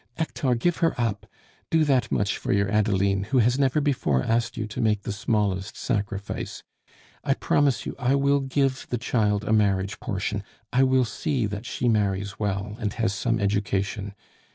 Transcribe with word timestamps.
"Hector, 0.17 0.55
give 0.55 0.77
her 0.77 0.99
up! 0.99 1.27
Do 1.69 1.83
that 1.83 2.11
much 2.11 2.35
for 2.39 2.51
your 2.51 2.71
Adeline, 2.71 3.25
who 3.25 3.37
has 3.37 3.59
never 3.59 3.79
before 3.79 4.23
asked 4.23 4.57
you 4.57 4.65
to 4.65 4.81
make 4.81 5.03
the 5.03 5.11
smallest 5.11 5.77
sacrifice. 5.77 6.63
I 7.23 7.35
promise 7.35 7.85
you 7.85 7.95
I 7.99 8.15
will 8.15 8.39
give 8.39 8.87
the 8.89 8.97
child 8.97 9.43
a 9.43 9.53
marriage 9.53 9.99
portion; 9.99 10.43
I 10.73 10.81
will 10.81 11.05
see 11.05 11.45
that 11.45 11.67
she 11.67 11.87
marries 11.87 12.39
well, 12.39 12.75
and 12.79 12.93
has 12.93 13.13
some 13.13 13.39
education. 13.39 14.15